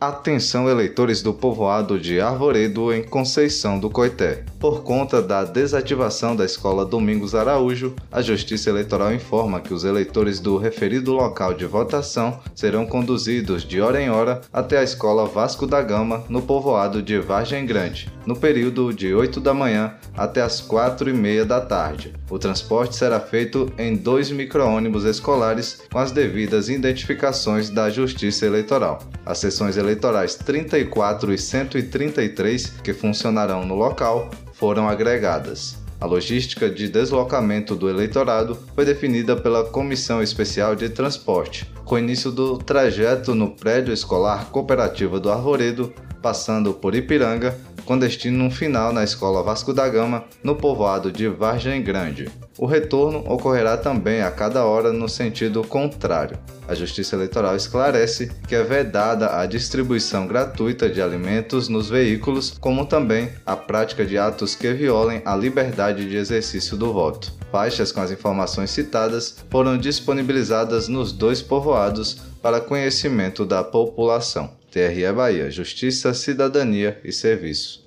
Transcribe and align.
Atenção 0.00 0.66
eleitores 0.66 1.20
do 1.20 1.34
povoado 1.34 2.00
de 2.00 2.22
Arvoredo 2.22 2.90
em 2.90 3.02
Conceição 3.02 3.78
do 3.78 3.90
Coité. 3.90 4.44
Por 4.58 4.82
conta 4.82 5.20
da 5.20 5.44
desativação 5.44 6.34
da 6.34 6.42
escola 6.42 6.86
Domingos 6.86 7.34
Araújo, 7.34 7.94
a 8.10 8.22
Justiça 8.22 8.70
Eleitoral 8.70 9.12
informa 9.12 9.60
que 9.60 9.74
os 9.74 9.84
eleitores 9.84 10.40
do 10.40 10.56
referido 10.56 11.12
local 11.12 11.52
de 11.52 11.66
votação 11.66 12.40
serão 12.54 12.86
conduzidos 12.86 13.62
de 13.62 13.78
hora 13.82 14.00
em 14.00 14.08
hora 14.08 14.40
até 14.50 14.78
a 14.78 14.82
escola 14.82 15.26
Vasco 15.26 15.66
da 15.66 15.82
Gama, 15.82 16.24
no 16.30 16.40
povoado 16.40 17.02
de 17.02 17.18
Vargem 17.18 17.66
Grande, 17.66 18.10
no 18.24 18.34
período 18.34 18.94
de 18.94 19.12
8 19.12 19.38
da 19.38 19.52
manhã 19.52 19.96
até 20.16 20.40
as 20.40 20.62
4 20.62 21.10
e 21.10 21.12
meia 21.12 21.44
da 21.44 21.60
tarde. 21.60 22.14
O 22.30 22.38
transporte 22.38 22.96
será 22.96 23.20
feito 23.20 23.70
em 23.76 23.96
dois 23.96 24.30
micro-ônibus 24.30 25.04
escolares 25.04 25.82
com 25.92 25.98
as 25.98 26.10
devidas 26.10 26.70
identificações 26.70 27.68
da 27.68 27.90
Justiça 27.90 28.46
Eleitoral. 28.46 29.00
As 29.26 29.38
sessões 29.38 29.76
eleitorais 29.76 29.89
34 29.96 31.32
e 31.32 31.38
133 31.38 32.66
que 32.82 32.92
funcionarão 32.92 33.64
no 33.64 33.74
local 33.74 34.30
foram 34.52 34.88
agregadas. 34.88 35.78
A 36.00 36.06
logística 36.06 36.70
de 36.70 36.88
deslocamento 36.88 37.76
do 37.76 37.88
eleitorado 37.88 38.58
foi 38.74 38.86
definida 38.86 39.36
pela 39.36 39.64
Comissão 39.64 40.22
Especial 40.22 40.74
de 40.74 40.88
Transporte, 40.88 41.70
com 41.84 41.98
início 41.98 42.30
do 42.30 42.56
trajeto 42.56 43.34
no 43.34 43.50
prédio 43.50 43.92
escolar 43.92 44.46
Cooperativa 44.50 45.20
do 45.20 45.30
Arvoredo, 45.30 45.92
passando 46.22 46.72
por 46.72 46.94
Ipiranga, 46.94 47.58
com 47.90 47.98
destino 47.98 48.48
final 48.52 48.92
na 48.92 49.02
Escola 49.02 49.42
Vasco 49.42 49.72
da 49.72 49.88
Gama, 49.88 50.22
no 50.44 50.54
povoado 50.54 51.10
de 51.10 51.26
Vargem 51.26 51.82
Grande. 51.82 52.30
O 52.56 52.64
retorno 52.64 53.18
ocorrerá 53.26 53.76
também 53.76 54.22
a 54.22 54.30
cada 54.30 54.64
hora 54.64 54.92
no 54.92 55.08
sentido 55.08 55.64
contrário. 55.64 56.38
A 56.68 56.74
Justiça 56.76 57.16
Eleitoral 57.16 57.56
esclarece 57.56 58.30
que 58.46 58.54
é 58.54 58.62
vedada 58.62 59.36
a 59.40 59.44
distribuição 59.44 60.24
gratuita 60.28 60.88
de 60.88 61.02
alimentos 61.02 61.68
nos 61.68 61.90
veículos, 61.90 62.56
como 62.60 62.86
também 62.86 63.28
a 63.44 63.56
prática 63.56 64.06
de 64.06 64.16
atos 64.16 64.54
que 64.54 64.72
violem 64.72 65.20
a 65.24 65.34
liberdade 65.34 66.08
de 66.08 66.16
exercício 66.16 66.76
do 66.76 66.92
voto. 66.92 67.32
Faixas 67.50 67.90
com 67.90 68.00
as 68.00 68.12
informações 68.12 68.70
citadas 68.70 69.44
foram 69.50 69.76
disponibilizadas 69.76 70.86
nos 70.86 71.10
dois 71.10 71.42
povoados 71.42 72.18
para 72.40 72.60
conhecimento 72.60 73.44
da 73.44 73.64
população. 73.64 74.59
TRE 74.70 75.12
Bahia, 75.12 75.50
Justiça, 75.50 76.14
Cidadania 76.14 77.00
e 77.02 77.12
Serviço. 77.12 77.82